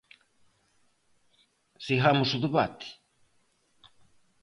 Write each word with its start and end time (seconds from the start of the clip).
Sigamos 1.85 2.29
o 2.37 2.41
debate. 2.45 2.87